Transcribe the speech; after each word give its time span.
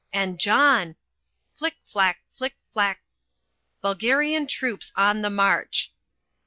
and 0.11 0.39
John 0.39 0.95
Flick, 1.53 1.75
flack, 1.85 2.23
flick, 2.35 2.55
flack. 2.73 3.01
"BULGARIAN 3.81 4.47
TROOPS 4.47 4.91
ON 4.95 5.21
THE 5.21 5.29
MARCH." 5.29 5.93